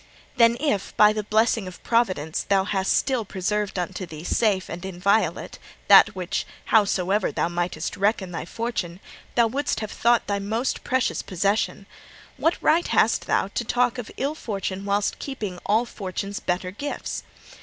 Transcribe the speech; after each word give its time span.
Then 0.37 0.57
if, 0.59 0.97
by 0.97 1.13
the 1.13 1.21
blessing 1.21 1.67
of 1.67 1.83
Providence, 1.83 2.41
thou 2.49 2.63
hast 2.63 2.91
still 2.91 3.23
preserved 3.23 3.77
unto 3.77 4.07
thee 4.07 4.23
safe 4.23 4.67
and 4.67 4.83
inviolate 4.83 5.59
that 5.89 6.15
which, 6.15 6.43
howsoever 6.73 7.31
thou 7.31 7.47
mightest 7.47 7.95
reckon 7.97 8.31
thy 8.31 8.43
fortune, 8.43 8.99
thou 9.35 9.45
wouldst 9.45 9.79
have 9.81 9.91
thought 9.91 10.25
thy 10.25 10.39
most 10.39 10.83
precious 10.83 11.21
possession, 11.21 11.85
what 12.37 12.57
right 12.63 12.87
hast 12.87 13.27
thou 13.27 13.49
to 13.49 13.63
talk 13.63 13.99
of 13.99 14.09
ill 14.17 14.33
fortune 14.33 14.85
whilst 14.85 15.19
keeping 15.19 15.59
all 15.67 15.85
Fortune's 15.85 16.39
better 16.39 16.71
gifts? 16.71 17.21